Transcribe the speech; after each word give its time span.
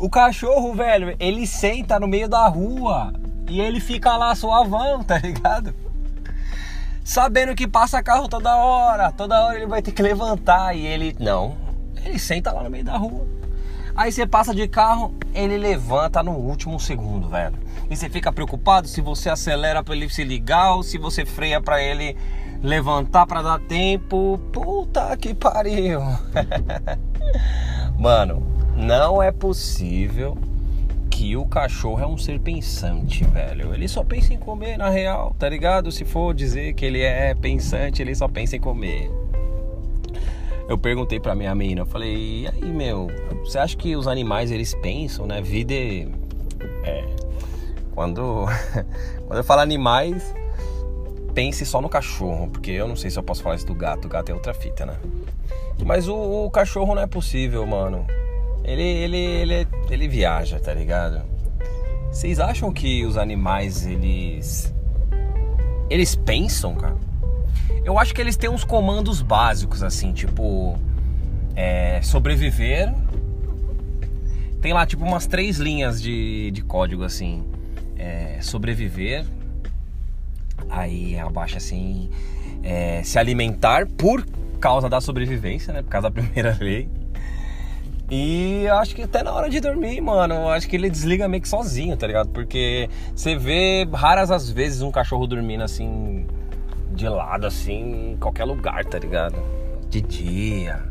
O 0.00 0.08
cachorro, 0.08 0.72
velho, 0.72 1.14
ele 1.20 1.46
senta 1.46 2.00
no 2.00 2.08
meio 2.08 2.26
da 2.26 2.48
rua 2.48 3.12
e 3.46 3.60
ele 3.60 3.78
fica 3.80 4.16
lá 4.16 4.34
suavão, 4.34 5.04
tá 5.04 5.18
ligado? 5.18 5.74
Sabendo 7.04 7.54
que 7.54 7.68
passa 7.68 8.02
carro 8.02 8.26
toda 8.26 8.56
hora, 8.56 9.12
toda 9.12 9.44
hora 9.44 9.58
ele 9.58 9.66
vai 9.66 9.82
ter 9.82 9.92
que 9.92 10.00
levantar 10.00 10.74
e 10.74 10.86
ele 10.86 11.14
não, 11.20 11.54
ele 12.02 12.18
senta 12.18 12.50
lá 12.50 12.62
no 12.62 12.70
meio 12.70 12.82
da 12.82 12.96
rua. 12.96 13.26
Aí 13.94 14.10
você 14.10 14.26
passa 14.26 14.54
de 14.54 14.66
carro, 14.66 15.14
ele 15.34 15.58
levanta 15.58 16.22
no 16.22 16.32
último 16.32 16.80
segundo, 16.80 17.28
velho. 17.28 17.58
E 17.90 17.94
você 17.94 18.08
fica 18.08 18.32
preocupado 18.32 18.88
se 18.88 19.02
você 19.02 19.28
acelera 19.28 19.84
para 19.84 19.94
ele 19.94 20.08
se 20.08 20.24
ligar 20.24 20.76
ou 20.76 20.82
se 20.82 20.96
você 20.96 21.26
freia 21.26 21.60
para 21.60 21.82
ele 21.82 22.16
levantar 22.62 23.26
para 23.26 23.42
dar 23.42 23.60
tempo. 23.60 24.40
Puta 24.50 25.14
que 25.18 25.34
pariu. 25.34 26.00
Mano, 27.98 28.59
não 28.80 29.22
é 29.22 29.30
possível 29.30 30.36
que 31.10 31.36
o 31.36 31.44
cachorro 31.44 32.00
é 32.00 32.06
um 32.06 32.16
ser 32.16 32.40
pensante, 32.40 33.24
velho. 33.24 33.74
Ele 33.74 33.86
só 33.86 34.02
pensa 34.02 34.32
em 34.32 34.38
comer 34.38 34.78
na 34.78 34.88
real, 34.88 35.36
tá 35.38 35.48
ligado? 35.48 35.92
Se 35.92 36.04
for 36.04 36.34
dizer 36.34 36.72
que 36.72 36.86
ele 36.86 37.02
é 37.02 37.34
pensante, 37.34 38.00
ele 38.00 38.14
só 38.14 38.26
pensa 38.26 38.56
em 38.56 38.60
comer. 38.60 39.10
Eu 40.66 40.78
perguntei 40.78 41.20
pra 41.20 41.34
minha 41.34 41.54
menina, 41.54 41.82
eu 41.82 41.86
falei, 41.86 42.42
e 42.42 42.48
aí, 42.48 42.64
meu, 42.64 43.08
você 43.44 43.58
acha 43.58 43.76
que 43.76 43.94
os 43.96 44.08
animais 44.08 44.50
eles 44.50 44.74
pensam, 44.76 45.26
né? 45.26 45.42
Vida 45.42 45.74
é. 45.74 46.06
é 46.84 47.04
quando, 47.92 48.46
quando 49.26 49.36
eu 49.36 49.44
falo 49.44 49.60
animais, 49.60 50.34
pense 51.34 51.66
só 51.66 51.82
no 51.82 51.88
cachorro, 51.88 52.48
porque 52.48 52.70
eu 52.70 52.88
não 52.88 52.96
sei 52.96 53.10
se 53.10 53.18
eu 53.18 53.22
posso 53.22 53.42
falar 53.42 53.56
isso 53.56 53.66
do 53.66 53.74
gato, 53.74 54.06
o 54.06 54.08
gato 54.08 54.30
é 54.30 54.34
outra 54.34 54.54
fita, 54.54 54.86
né? 54.86 54.96
Mas 55.84 56.08
o, 56.08 56.46
o 56.46 56.50
cachorro 56.50 56.94
não 56.94 57.02
é 57.02 57.06
possível, 57.06 57.66
mano. 57.66 58.06
Ele, 58.70 58.82
ele, 58.82 59.16
ele, 59.16 59.68
ele 59.90 60.08
viaja, 60.08 60.60
tá 60.60 60.72
ligado? 60.72 61.22
Vocês 62.12 62.38
acham 62.38 62.72
que 62.72 63.04
os 63.04 63.16
animais, 63.16 63.84
eles. 63.84 64.72
Eles 65.88 66.14
pensam, 66.14 66.76
cara? 66.76 66.96
Eu 67.84 67.98
acho 67.98 68.14
que 68.14 68.20
eles 68.20 68.36
têm 68.36 68.48
uns 68.48 68.62
comandos 68.62 69.22
básicos, 69.22 69.82
assim, 69.82 70.12
tipo. 70.12 70.78
É, 71.56 72.00
sobreviver. 72.00 72.94
Tem 74.62 74.72
lá, 74.72 74.86
tipo, 74.86 75.04
umas 75.04 75.26
três 75.26 75.58
linhas 75.58 76.00
de, 76.00 76.52
de 76.52 76.62
código, 76.62 77.02
assim. 77.02 77.44
É, 77.96 78.38
sobreviver. 78.40 79.26
Aí 80.68 81.18
abaixo, 81.18 81.56
assim. 81.56 82.08
É, 82.62 83.02
se 83.02 83.18
alimentar 83.18 83.88
por 83.88 84.24
causa 84.60 84.88
da 84.88 85.00
sobrevivência, 85.00 85.72
né? 85.72 85.82
Por 85.82 85.88
causa 85.88 86.08
da 86.08 86.14
primeira 86.22 86.56
lei. 86.60 86.88
E 88.10 88.66
acho 88.66 88.96
que 88.96 89.02
até 89.02 89.22
na 89.22 89.32
hora 89.32 89.48
de 89.48 89.60
dormir, 89.60 90.00
mano, 90.00 90.48
acho 90.48 90.68
que 90.68 90.74
ele 90.74 90.90
desliga 90.90 91.28
meio 91.28 91.40
que 91.40 91.48
sozinho, 91.48 91.96
tá 91.96 92.08
ligado? 92.08 92.30
Porque 92.30 92.90
você 93.14 93.36
vê 93.36 93.86
raras 93.92 94.32
as 94.32 94.50
vezes 94.50 94.82
um 94.82 94.90
cachorro 94.90 95.28
dormindo 95.28 95.62
assim, 95.62 96.26
de 96.92 97.08
lado, 97.08 97.46
assim, 97.46 98.12
em 98.12 98.16
qualquer 98.16 98.44
lugar, 98.44 98.84
tá 98.84 98.98
ligado? 98.98 99.36
De 99.88 100.00
dia. 100.00 100.82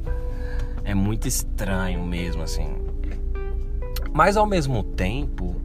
É 0.85 0.95
muito 0.95 1.27
estranho 1.27 2.01
mesmo, 2.03 2.41
assim. 2.41 2.73
Mas 4.13 4.37
ao 4.37 4.45
mesmo 4.45 4.81
tempo, 4.81 5.61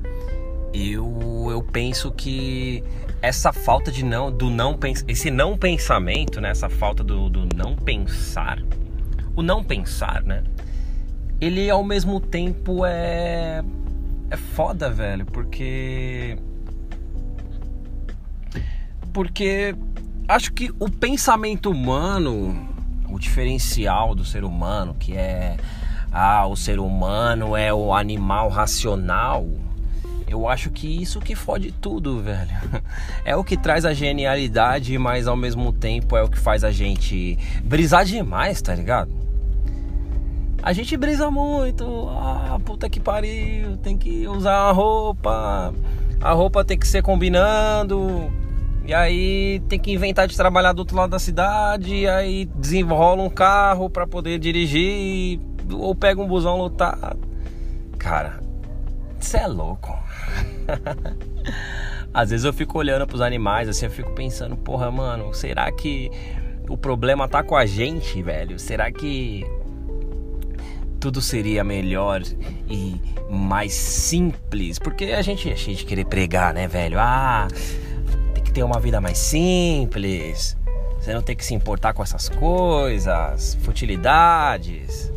eu, 0.73 1.47
eu 1.51 1.63
penso 1.63 2.11
que 2.11 2.83
essa 3.23 3.53
falta 3.53 3.93
de 3.93 4.05
não, 4.05 4.31
do 4.31 4.51
não 4.51 4.79
esse 5.07 5.31
não 5.31 5.57
pensamento, 5.57 6.41
né? 6.41 6.51
Essa 6.51 6.69
falta 6.69 7.05
do, 7.05 7.31
do 7.31 7.57
não 7.57 7.77
pensar, 7.77 8.61
o 9.37 9.43
não 9.43 9.63
pensar, 9.63 10.23
né? 10.25 10.43
Ele 11.45 11.69
ao 11.69 11.85
mesmo 11.85 12.21
tempo 12.21 12.87
é 12.87 13.63
é 14.31 14.37
foda, 14.37 14.91
velho, 14.91 15.27
porque 15.27 16.39
porque 19.13 19.77
acho 20.27 20.53
que 20.53 20.73
o 20.81 20.91
pensamento 20.91 21.71
humano, 21.71 22.69
o 23.09 23.19
diferencial 23.19 24.15
do 24.15 24.25
ser 24.25 24.43
humano, 24.43 24.97
que 24.99 25.15
é 25.15 25.57
ah, 26.11 26.47
o 26.47 26.57
ser 26.57 26.79
humano 26.79 27.55
é 27.55 27.73
o 27.73 27.93
animal 27.93 28.49
racional, 28.49 29.47
eu 30.27 30.49
acho 30.49 30.71
que 30.71 30.87
isso 30.87 31.21
que 31.21 31.35
fode 31.35 31.71
tudo, 31.73 32.21
velho. 32.21 32.51
É 33.25 33.37
o 33.37 33.45
que 33.45 33.57
traz 33.57 33.85
a 33.85 33.93
genialidade, 33.93 34.97
mas 34.99 35.27
ao 35.27 35.37
mesmo 35.37 35.73
tempo 35.73 36.17
é 36.17 36.23
o 36.23 36.29
que 36.29 36.39
faz 36.39 36.65
a 36.65 36.71
gente 36.71 37.39
brisar 37.63 38.05
demais, 38.05 38.61
tá 38.61 38.75
ligado? 38.75 39.24
A 40.65 40.73
gente 40.73 40.97
brisa 40.97 41.31
muito, 41.31 42.09
ah, 42.09 42.59
puta 42.65 42.89
que 42.89 42.99
pariu, 42.99 43.77
tem 43.77 43.99
que 43.99 44.27
usar 44.27 44.55
a 44.55 44.73
roupa, 44.73 45.75
a 46.23 46.33
roupa 46.33 46.65
tem 46.65 46.79
que 46.79 46.89
ser 46.89 47.03
combinando, 47.03 48.33
e 48.87 48.95
aí 48.95 49.61
tem 49.69 49.79
que 49.79 49.93
inventar 49.93 50.27
de 50.27 50.35
trabalhar 50.35 50.73
do 50.73 50.79
outro 50.79 50.97
lado 50.97 51.11
da 51.11 51.19
cidade, 51.19 51.95
e 51.95 52.09
aí 52.09 52.47
desenrola 52.47 53.23
um 53.23 53.29
carro 53.29 53.91
para 53.91 54.07
poder 54.07 54.39
dirigir, 54.39 55.39
ou 55.71 55.95
pega 55.95 56.19
um 56.23 56.27
busão 56.27 56.57
lotado. 56.57 57.19
Cara, 57.99 58.41
isso 59.21 59.37
é 59.37 59.47
louco. 59.47 59.95
Às 62.15 62.31
vezes 62.31 62.47
eu 62.47 62.55
fico 62.55 62.79
olhando 62.79 63.07
pros 63.07 63.21
animais, 63.21 63.69
assim, 63.69 63.85
eu 63.85 63.93
fico 63.93 64.13
pensando, 64.13 64.57
porra, 64.57 64.91
mano, 64.91 65.35
será 65.35 65.71
que 65.71 66.11
o 66.71 66.77
problema 66.79 67.29
tá 67.29 67.43
com 67.43 67.55
a 67.55 67.67
gente, 67.67 68.23
velho? 68.23 68.59
Será 68.59 68.91
que 68.91 69.45
tudo 71.05 71.21
seria 71.21 71.63
melhor 71.63 72.23
e 72.67 72.99
mais 73.29 73.75
simples. 73.75 74.79
Porque 74.79 75.05
a 75.05 75.21
gente 75.21 75.51
a 75.51 75.55
gente 75.55 75.85
querer 75.85 76.07
pregar, 76.07 76.55
né, 76.55 76.67
velho? 76.67 76.99
Ah, 76.99 77.47
tem 78.33 78.43
que 78.43 78.51
ter 78.51 78.63
uma 78.63 78.81
vida 78.81 79.03
mais 79.03 79.19
simples. 79.19 80.57
Você 80.99 81.13
não 81.13 81.21
tem 81.21 81.37
que 81.37 81.45
se 81.45 81.53
importar 81.53 81.93
com 81.93 82.03
essas 82.03 82.31
coisas, 82.31 83.55
futilidades. 83.61 85.13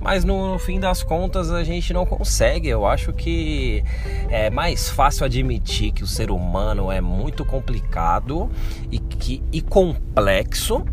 Mas 0.00 0.24
no, 0.24 0.52
no, 0.52 0.58
fim 0.58 0.80
das 0.80 1.02
contas 1.02 1.50
a 1.50 1.62
gente 1.62 1.92
não 1.92 2.06
consegue. 2.06 2.68
Eu 2.68 2.86
acho 2.86 3.12
que 3.12 3.84
é 4.30 4.48
mais 4.48 4.88
fácil 4.88 5.26
admitir 5.26 5.92
que 5.92 6.02
o 6.02 6.06
ser 6.06 6.30
humano 6.30 6.90
é 6.90 7.02
muito 7.02 7.44
complicado 7.44 8.50
e, 8.90 8.98
que, 8.98 9.42
e 9.52 9.60
complexo. 9.60 10.86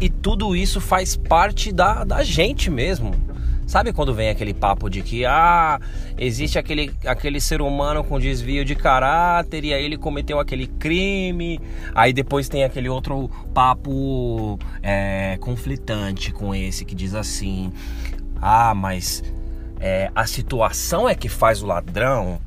E 0.00 0.08
tudo 0.08 0.54
isso 0.54 0.80
faz 0.80 1.16
parte 1.16 1.72
da, 1.72 2.04
da 2.04 2.22
gente 2.22 2.70
mesmo. 2.70 3.12
Sabe 3.68 3.92
quando 3.92 4.14
vem 4.14 4.30
aquele 4.30 4.54
papo 4.54 4.88
de 4.88 5.02
que 5.02 5.26
ah, 5.26 5.78
existe 6.16 6.58
aquele, 6.58 6.90
aquele 7.04 7.38
ser 7.38 7.60
humano 7.60 8.02
com 8.02 8.18
desvio 8.18 8.64
de 8.64 8.74
caráter 8.74 9.62
e 9.62 9.74
aí 9.74 9.84
ele 9.84 9.98
cometeu 9.98 10.40
aquele 10.40 10.66
crime, 10.66 11.60
aí 11.94 12.14
depois 12.14 12.48
tem 12.48 12.64
aquele 12.64 12.88
outro 12.88 13.30
papo 13.52 14.58
é, 14.82 15.36
conflitante 15.42 16.32
com 16.32 16.54
esse 16.54 16.82
que 16.82 16.94
diz 16.94 17.14
assim: 17.14 17.70
ah, 18.40 18.74
mas 18.74 19.22
é, 19.78 20.10
a 20.14 20.26
situação 20.26 21.06
é 21.06 21.14
que 21.14 21.28
faz 21.28 21.62
o 21.62 21.66
ladrão. 21.66 22.40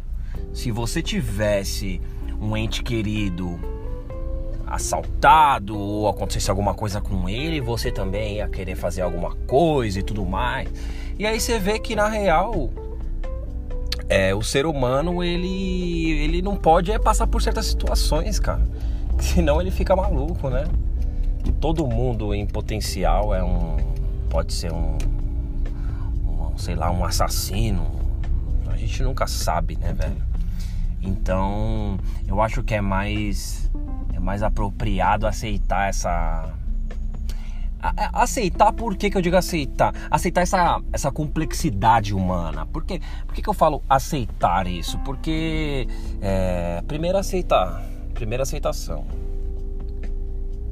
Se 0.52 0.72
você 0.72 1.04
tivesse 1.04 2.02
um 2.42 2.58
ente 2.58 2.82
querido 2.82 3.60
assaltado 4.72 5.78
ou 5.78 6.08
acontecesse 6.08 6.50
alguma 6.50 6.74
coisa 6.74 7.02
com 7.02 7.28
ele, 7.28 7.60
você 7.60 7.92
também 7.92 8.38
ia 8.38 8.48
querer 8.48 8.76
fazer 8.76 9.02
alguma 9.02 9.36
coisa 9.36 10.00
e 10.00 10.04
tudo 10.04 10.26
mais. 10.26 10.68
E 11.22 11.28
aí 11.28 11.40
você 11.40 11.60
vê 11.60 11.78
que 11.78 11.96
na 11.96 12.08
real 12.08 12.72
é, 14.10 14.34
o 14.34 14.42
ser 14.42 14.66
humano 14.66 15.24
ele, 15.24 16.14
ele 16.14 16.42
não 16.42 16.56
pode 16.56 16.92
é, 16.92 16.98
passar 16.98 17.28
por 17.28 17.44
certas 17.44 17.68
situações, 17.68 18.40
cara. 18.40 18.68
Senão 19.22 19.62
ele 19.62 19.70
fica 19.70 19.96
maluco, 19.96 20.50
né? 20.50 20.64
Todo 21.60 21.86
mundo 21.86 22.34
em 22.34 22.48
potencial 22.48 23.36
é 23.36 23.44
um. 23.44 23.78
pode 24.32 24.52
ser 24.52 24.74
um, 24.74 24.98
um 26.26 26.58
sei 26.58 26.74
lá, 26.74 26.90
um 26.90 27.06
assassino. 27.06 27.86
A 28.72 28.76
gente 28.76 29.04
nunca 29.04 29.28
sabe, 29.28 29.78
né, 29.78 29.94
velho? 29.94 30.24
Então 31.04 32.00
eu 32.28 32.42
acho 32.42 32.64
que 32.64 32.74
é 32.74 32.82
mais. 32.82 33.70
É 34.12 34.20
mais 34.20 34.42
apropriado 34.42 35.28
aceitar 35.28 35.88
essa 35.88 36.52
aceitar, 38.14 38.72
por 38.74 38.96
que, 38.96 39.10
que 39.10 39.18
eu 39.18 39.22
digo 39.22 39.36
aceitar? 39.36 39.94
Aceitar 40.10 40.42
essa, 40.42 40.82
essa 40.94 41.12
complexidade 41.12 42.14
humana. 42.14 42.66
Por, 42.66 42.86
quê? 42.86 43.02
por 43.26 43.34
que, 43.34 43.42
que 43.42 43.50
eu 43.50 43.54
falo 43.54 43.84
aceitar 43.90 44.68
isso? 44.68 45.00
Porque, 45.00 45.88
é, 46.22 46.82
primeiro, 46.88 47.18
aceitar. 47.18 47.84
Primeira 48.14 48.44
aceitação. 48.44 49.06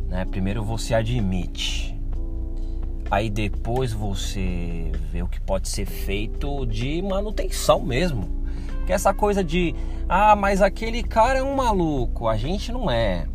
Né? 0.07 0.25
Primeiro 0.25 0.63
você 0.63 0.93
admite. 0.93 1.97
Aí 3.11 3.29
depois 3.29 3.91
você 3.91 4.91
vê 5.11 5.23
o 5.23 5.27
que 5.27 5.41
pode 5.41 5.67
ser 5.67 5.85
feito 5.85 6.65
de 6.67 7.01
manutenção 7.01 7.81
mesmo. 7.81 8.45
Que 8.85 8.93
essa 8.93 9.13
coisa 9.13 9.43
de, 9.43 9.75
ah, 10.07 10.35
mas 10.35 10.61
aquele 10.61 11.01
cara 11.01 11.39
é 11.39 11.43
um 11.43 11.55
maluco, 11.55 12.27
a 12.27 12.37
gente 12.37 12.71
não 12.71 12.89
é 12.89 13.25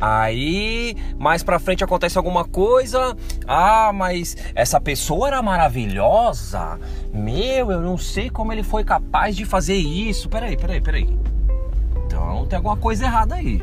Aí, 0.00 0.96
mais 1.18 1.42
pra 1.42 1.58
frente 1.58 1.82
acontece 1.82 2.16
alguma 2.16 2.44
coisa. 2.44 3.16
Ah, 3.46 3.92
mas 3.92 4.36
essa 4.54 4.80
pessoa 4.80 5.28
era 5.28 5.42
maravilhosa. 5.42 6.78
Meu, 7.12 7.72
eu 7.72 7.80
não 7.80 7.98
sei 7.98 8.30
como 8.30 8.52
ele 8.52 8.62
foi 8.62 8.84
capaz 8.84 9.36
de 9.36 9.44
fazer 9.44 9.74
isso. 9.74 10.28
Peraí, 10.28 10.56
peraí, 10.56 10.80
peraí. 10.80 11.18
Então 12.06 12.46
tem 12.46 12.56
alguma 12.56 12.76
coisa 12.76 13.04
errada 13.06 13.34
aí. 13.34 13.60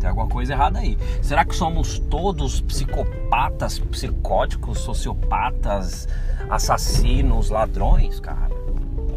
Tem 0.00 0.08
alguma 0.08 0.28
coisa 0.28 0.52
errada 0.54 0.78
aí. 0.78 0.96
Será 1.20 1.44
que 1.44 1.54
somos 1.54 1.98
todos 1.98 2.60
psicopatas, 2.62 3.78
psicóticos, 3.78 4.78
sociopatas, 4.78 6.08
assassinos, 6.48 7.50
ladrões, 7.50 8.18
cara? 8.18 8.56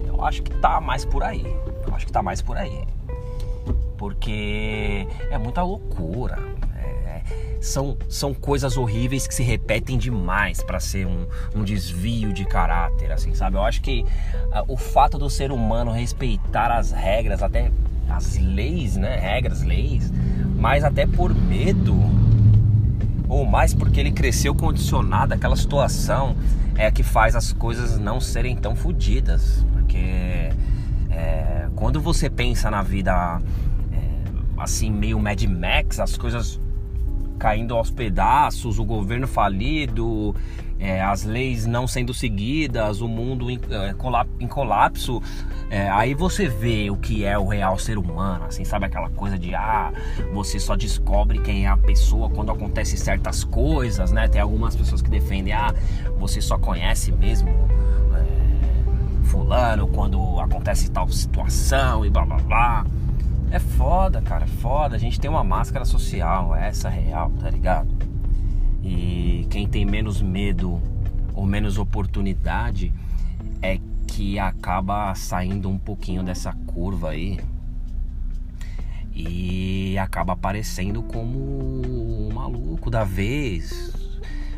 Eu 0.05 0.23
acho 0.25 0.43
que 0.43 0.51
tá 0.55 0.81
mais 0.81 1.05
por 1.05 1.23
aí. 1.23 1.45
Eu 1.87 1.95
acho 1.95 2.05
que 2.05 2.11
tá 2.11 2.21
mais 2.21 2.41
por 2.41 2.57
aí 2.57 2.85
porque 4.01 5.07
é 5.29 5.37
muita 5.37 5.61
loucura. 5.61 6.39
É, 6.75 7.21
são, 7.61 7.95
são 8.09 8.33
coisas 8.33 8.75
horríveis 8.75 9.27
que 9.27 9.35
se 9.35 9.43
repetem 9.43 9.95
demais 9.95 10.63
para 10.63 10.79
ser 10.79 11.05
um, 11.05 11.27
um, 11.55 11.63
desvio 11.63 12.33
de 12.33 12.43
caráter, 12.43 13.11
assim, 13.11 13.35
sabe? 13.35 13.57
Eu 13.57 13.61
acho 13.61 13.79
que 13.79 14.03
uh, 14.47 14.65
o 14.67 14.75
fato 14.75 15.19
do 15.19 15.29
ser 15.29 15.51
humano 15.51 15.91
respeitar 15.91 16.71
as 16.71 16.89
regras, 16.89 17.43
até 17.43 17.71
as 18.09 18.39
leis, 18.39 18.97
né? 18.97 19.17
Regras, 19.17 19.61
leis, 19.61 20.11
mas 20.57 20.83
até 20.83 21.05
por 21.05 21.31
medo, 21.35 21.95
ou 23.29 23.45
mais 23.45 23.71
porque 23.71 23.99
ele 23.99 24.11
cresceu 24.11 24.55
condicionado 24.55 25.35
àquela 25.35 25.55
situação, 25.55 26.35
é 26.75 26.89
que 26.89 27.03
faz 27.03 27.35
as 27.35 27.53
coisas 27.53 27.99
não 27.99 28.19
serem 28.19 28.55
tão 28.55 28.75
fodidas. 28.75 29.63
Porque 29.73 30.49
é, 31.11 31.67
quando 31.75 32.01
você 32.01 32.31
pensa 32.31 32.71
na 32.71 32.81
vida 32.81 33.39
assim, 34.61 34.91
meio 34.91 35.19
Mad 35.19 35.41
Max, 35.43 35.99
as 35.99 36.17
coisas 36.17 36.59
caindo 37.41 37.75
aos 37.75 37.89
pedaços, 37.89 38.77
o 38.77 38.85
governo 38.85 39.27
falido, 39.27 40.35
é, 40.79 41.01
as 41.01 41.23
leis 41.23 41.65
não 41.65 41.87
sendo 41.87 42.13
seguidas, 42.13 43.01
o 43.01 43.07
mundo 43.07 43.49
em, 43.49 43.59
é, 43.69 43.95
em 44.39 44.47
colapso. 44.47 45.21
É, 45.69 45.89
aí 45.89 46.13
você 46.13 46.47
vê 46.47 46.89
o 46.89 46.97
que 46.97 47.23
é 47.23 47.37
o 47.37 47.47
real 47.47 47.79
ser 47.79 47.97
humano, 47.97 48.45
assim, 48.45 48.63
sabe 48.63 48.85
aquela 48.85 49.09
coisa 49.09 49.39
de 49.39 49.55
ah, 49.55 49.91
você 50.33 50.59
só 50.59 50.75
descobre 50.75 51.39
quem 51.39 51.65
é 51.65 51.69
a 51.69 51.77
pessoa 51.77 52.29
quando 52.29 52.51
acontece 52.51 52.97
certas 52.97 53.43
coisas, 53.43 54.11
né? 54.11 54.27
Tem 54.27 54.41
algumas 54.41 54.75
pessoas 54.75 55.01
que 55.01 55.09
defendem, 55.09 55.53
ah, 55.53 55.73
você 56.19 56.41
só 56.41 56.57
conhece 56.57 57.11
mesmo 57.11 57.49
é, 57.49 59.25
fulano 59.25 59.87
quando 59.87 60.39
acontece 60.39 60.91
tal 60.91 61.07
situação 61.09 62.05
e 62.05 62.09
blá 62.09 62.25
blá 62.25 62.37
blá. 62.37 62.85
É 63.51 63.59
foda, 63.59 64.21
cara, 64.21 64.45
é 64.45 64.47
foda. 64.47 64.95
A 64.95 64.99
gente 64.99 65.19
tem 65.19 65.29
uma 65.29 65.43
máscara 65.43 65.83
social, 65.83 66.55
essa 66.55 66.87
é 66.87 66.91
real, 66.91 67.29
tá 67.31 67.49
ligado? 67.49 67.89
E 68.81 69.45
quem 69.49 69.67
tem 69.67 69.85
menos 69.85 70.21
medo 70.21 70.81
ou 71.33 71.45
menos 71.45 71.77
oportunidade 71.77 72.93
é 73.61 73.77
que 74.07 74.39
acaba 74.39 75.13
saindo 75.15 75.69
um 75.69 75.77
pouquinho 75.77 76.23
dessa 76.23 76.53
curva 76.65 77.09
aí 77.09 77.41
e 79.13 79.97
acaba 79.97 80.31
aparecendo 80.31 81.03
como 81.03 81.37
o 81.37 82.29
maluco 82.33 82.89
da 82.89 83.03
vez, 83.03 83.93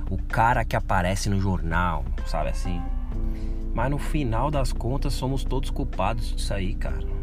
o 0.08 0.20
cara 0.20 0.64
que 0.64 0.76
aparece 0.76 1.30
no 1.30 1.42
jornal, 1.42 2.06
sabe 2.28 2.50
assim? 2.50 2.80
Mas 3.74 3.90
no 3.90 3.98
final 3.98 4.52
das 4.52 4.72
contas 4.72 5.14
somos 5.14 5.44
todos 5.44 5.72
culpados 5.72 6.36
disso 6.36 6.54
aí, 6.54 6.76
cara. 6.76 7.23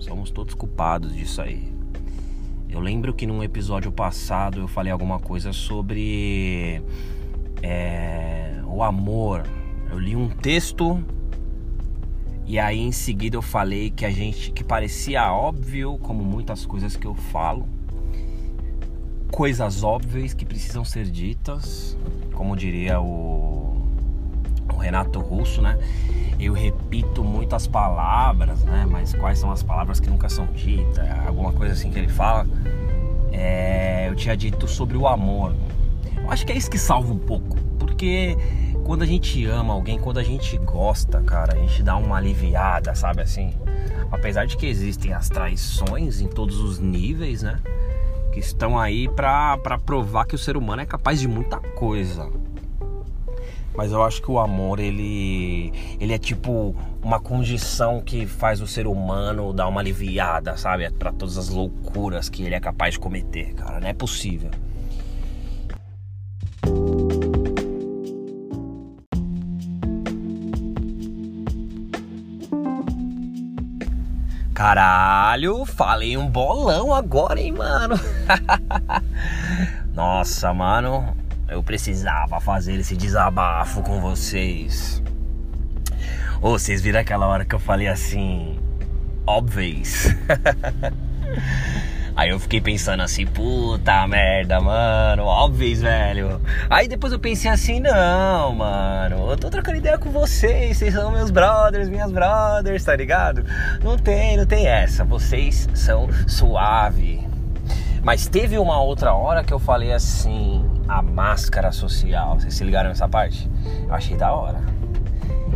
Somos 0.00 0.30
todos 0.30 0.54
culpados 0.54 1.14
disso 1.14 1.42
aí. 1.42 1.72
Eu 2.68 2.80
lembro 2.80 3.12
que 3.12 3.26
num 3.26 3.42
episódio 3.42 3.92
passado 3.92 4.60
eu 4.60 4.68
falei 4.68 4.90
alguma 4.90 5.18
coisa 5.18 5.52
sobre 5.52 6.82
é, 7.62 8.62
o 8.66 8.82
amor. 8.82 9.46
Eu 9.90 9.98
li 9.98 10.16
um 10.16 10.28
texto 10.28 11.04
e 12.46 12.58
aí 12.58 12.80
em 12.80 12.92
seguida 12.92 13.36
eu 13.36 13.42
falei 13.42 13.90
que 13.90 14.06
a 14.06 14.10
gente 14.10 14.50
que 14.52 14.64
parecia 14.64 15.30
óbvio, 15.32 15.98
como 15.98 16.24
muitas 16.24 16.64
coisas 16.64 16.96
que 16.96 17.06
eu 17.06 17.14
falo, 17.14 17.68
coisas 19.30 19.84
óbvias 19.84 20.32
que 20.32 20.46
precisam 20.46 20.84
ser 20.84 21.04
ditas, 21.04 21.96
como 22.32 22.56
diria 22.56 23.00
o, 23.00 23.59
Renato 24.80 25.20
Russo, 25.20 25.62
né? 25.62 25.78
eu 26.40 26.54
repito 26.54 27.22
muitas 27.22 27.66
palavras, 27.66 28.64
né? 28.64 28.86
Mas 28.90 29.14
quais 29.14 29.38
são 29.38 29.50
as 29.50 29.62
palavras 29.62 30.00
que 30.00 30.08
nunca 30.08 30.28
são 30.28 30.46
ditas? 30.46 30.98
Alguma 31.26 31.52
coisa 31.52 31.74
assim 31.74 31.90
que 31.90 31.98
ele 31.98 32.08
fala. 32.08 32.46
É, 33.30 34.08
eu 34.08 34.16
tinha 34.16 34.36
dito 34.36 34.66
sobre 34.66 34.96
o 34.96 35.06
amor. 35.06 35.54
Eu 36.16 36.30
acho 36.30 36.46
que 36.46 36.52
é 36.52 36.56
isso 36.56 36.70
que 36.70 36.78
salva 36.78 37.12
um 37.12 37.18
pouco, 37.18 37.56
porque 37.78 38.36
quando 38.84 39.02
a 39.02 39.06
gente 39.06 39.44
ama 39.46 39.74
alguém, 39.74 39.98
quando 39.98 40.18
a 40.18 40.22
gente 40.22 40.56
gosta, 40.58 41.20
cara, 41.22 41.54
a 41.54 41.58
gente 41.58 41.82
dá 41.82 41.96
uma 41.96 42.16
aliviada, 42.16 42.94
sabe 42.94 43.22
assim? 43.22 43.52
Apesar 44.10 44.46
de 44.46 44.56
que 44.56 44.66
existem 44.66 45.12
as 45.12 45.28
traições 45.28 46.20
em 46.20 46.26
todos 46.26 46.58
os 46.58 46.78
níveis, 46.78 47.42
né? 47.42 47.58
Que 48.32 48.40
estão 48.40 48.78
aí 48.78 49.08
pra 49.08 49.58
provar 49.84 50.24
que 50.24 50.34
o 50.34 50.38
ser 50.38 50.56
humano 50.56 50.82
é 50.82 50.86
capaz 50.86 51.20
de 51.20 51.28
muita 51.28 51.58
coisa. 51.58 52.28
Mas 53.74 53.92
eu 53.92 54.02
acho 54.02 54.20
que 54.20 54.30
o 54.30 54.38
amor, 54.38 54.80
ele, 54.80 55.72
ele 56.00 56.12
é 56.12 56.18
tipo 56.18 56.74
uma 57.02 57.20
condição 57.20 58.00
que 58.00 58.26
faz 58.26 58.60
o 58.60 58.66
ser 58.66 58.86
humano 58.86 59.52
dar 59.52 59.68
uma 59.68 59.80
aliviada, 59.80 60.56
sabe? 60.56 60.90
Para 60.90 61.12
todas 61.12 61.38
as 61.38 61.48
loucuras 61.48 62.28
que 62.28 62.42
ele 62.42 62.54
é 62.54 62.60
capaz 62.60 62.94
de 62.94 63.00
cometer, 63.00 63.54
cara. 63.54 63.80
Não 63.80 63.88
é 63.88 63.94
possível. 63.94 64.50
Caralho, 74.52 75.64
falei 75.64 76.18
um 76.18 76.28
bolão 76.28 76.92
agora, 76.92 77.40
hein, 77.40 77.52
mano? 77.52 77.94
Nossa, 79.94 80.52
mano, 80.52 81.16
eu 81.50 81.62
precisava 81.62 82.40
fazer 82.40 82.74
esse 82.74 82.96
desabafo 82.96 83.82
com 83.82 84.00
vocês. 84.00 85.02
Ou 86.40 86.54
oh, 86.54 86.58
vocês 86.58 86.80
viram 86.80 87.00
aquela 87.00 87.26
hora 87.26 87.44
que 87.44 87.54
eu 87.54 87.58
falei 87.58 87.88
assim, 87.88 88.58
óbvios. 89.26 90.06
Aí 92.16 92.30
eu 92.30 92.38
fiquei 92.38 92.60
pensando 92.60 93.02
assim, 93.02 93.26
puta 93.26 94.06
merda, 94.06 94.60
mano, 94.60 95.24
óbvios, 95.24 95.80
velho. 95.80 96.40
Aí 96.68 96.86
depois 96.86 97.12
eu 97.12 97.18
pensei 97.18 97.50
assim, 97.50 97.80
não, 97.80 98.54
mano, 98.54 99.30
eu 99.30 99.36
tô 99.36 99.48
trocando 99.48 99.78
ideia 99.78 99.96
com 99.96 100.10
vocês, 100.10 100.76
vocês 100.76 100.92
são 100.92 101.10
meus 101.10 101.30
brothers, 101.30 101.88
minhas 101.88 102.12
brothers, 102.12 102.84
tá 102.84 102.94
ligado? 102.94 103.44
Não 103.82 103.96
tem, 103.96 104.36
não 104.36 104.46
tem 104.46 104.66
essa, 104.66 105.04
vocês 105.04 105.68
são 105.74 106.08
suave. 106.26 107.20
Mas 108.02 108.26
teve 108.26 108.58
uma 108.58 108.80
outra 108.80 109.14
hora 109.14 109.44
que 109.44 109.52
eu 109.52 109.58
falei 109.58 109.92
assim, 109.92 110.64
a 110.90 111.00
máscara 111.00 111.70
social. 111.70 112.34
Vocês 112.38 112.52
se 112.52 112.64
ligaram 112.64 112.88
nessa 112.88 113.08
parte? 113.08 113.48
Eu 113.86 113.94
achei 113.94 114.16
da 114.16 114.32
hora. 114.32 114.60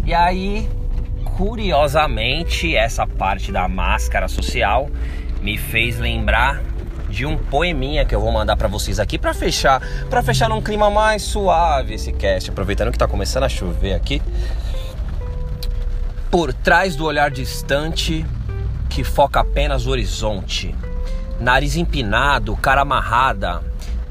E 0.04 0.14
aí, 0.14 0.70
curiosamente, 1.36 2.76
essa 2.76 3.04
parte 3.04 3.50
da 3.50 3.66
máscara 3.66 4.28
social 4.28 4.88
me 5.42 5.58
fez 5.58 5.98
lembrar 5.98 6.62
de 7.08 7.26
um 7.26 7.36
poeminha 7.36 8.04
que 8.04 8.14
eu 8.14 8.20
vou 8.20 8.30
mandar 8.30 8.56
para 8.56 8.68
vocês 8.68 9.00
aqui 9.00 9.18
para 9.18 9.34
fechar, 9.34 9.82
para 10.08 10.22
fechar 10.22 10.48
num 10.48 10.62
clima 10.62 10.88
mais 10.88 11.22
suave 11.22 11.94
esse 11.94 12.12
cast, 12.12 12.50
aproveitando 12.50 12.92
que 12.92 12.98
tá 12.98 13.08
começando 13.08 13.42
a 13.44 13.48
chover 13.48 13.94
aqui. 13.94 14.22
Por 16.30 16.52
trás 16.52 16.96
do 16.96 17.04
olhar 17.04 17.30
distante 17.30 18.24
que 18.88 19.02
foca 19.02 19.40
apenas 19.40 19.86
o 19.86 19.90
horizonte, 19.90 20.74
nariz 21.40 21.76
empinado, 21.76 22.56
cara 22.56 22.82
amarrada, 22.82 23.62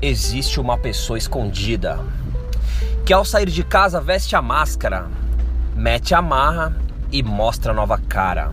existe 0.06 0.60
uma 0.60 0.78
pessoa 0.78 1.18
escondida 1.18 1.98
que 3.06 3.14
ao 3.14 3.24
sair 3.24 3.50
de 3.50 3.64
casa 3.64 4.02
veste 4.02 4.36
a 4.36 4.42
máscara, 4.42 5.08
mete 5.74 6.14
a 6.14 6.22
marra 6.22 6.76
e 7.10 7.24
mostra 7.24 7.72
a 7.72 7.76
nova 7.76 7.98
cara. 7.98 8.52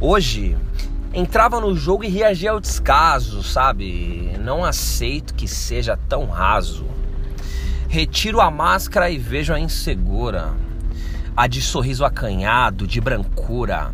Hoje 0.00 0.56
entrava 1.12 1.60
no 1.60 1.74
jogo 1.74 2.04
e 2.04 2.08
reagia 2.08 2.52
ao 2.52 2.60
descaso, 2.60 3.42
sabe? 3.42 4.32
Não 4.38 4.64
aceito 4.64 5.34
que 5.34 5.48
seja 5.48 5.98
tão 6.08 6.26
raso. 6.26 6.86
Retiro 7.88 8.40
a 8.40 8.48
máscara 8.48 9.10
e 9.10 9.18
vejo 9.18 9.52
a 9.52 9.58
insegura, 9.58 10.52
a 11.36 11.48
de 11.48 11.60
sorriso 11.60 12.04
acanhado, 12.04 12.86
de 12.86 13.00
brancura, 13.00 13.90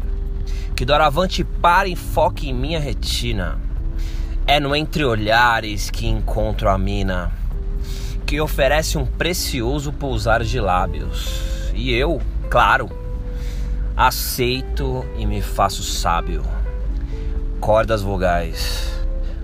que 0.76 0.84
doravante 0.84 1.44
para 1.44 1.88
e 1.88 1.96
foque 1.96 2.50
em 2.50 2.54
minha 2.54 2.80
retina 2.80 3.63
é 4.46 4.60
no 4.60 4.74
entre 4.76 5.04
olhares 5.04 5.90
que 5.90 6.06
encontro 6.06 6.68
a 6.68 6.76
mina 6.76 7.32
que 8.26 8.40
oferece 8.40 8.98
um 8.98 9.06
precioso 9.06 9.92
pousar 9.92 10.42
de 10.42 10.58
lábios. 10.58 11.70
E 11.74 11.92
eu, 11.92 12.20
claro, 12.50 12.90
aceito 13.96 15.04
e 15.16 15.26
me 15.26 15.42
faço 15.42 15.82
sábio. 15.82 16.42
Cordas 17.60 18.02
vogais, 18.02 18.90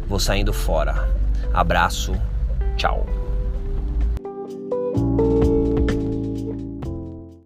vou 0.08 0.18
saindo 0.18 0.52
fora. 0.52 1.08
Abraço, 1.52 2.14
tchau. 2.76 3.19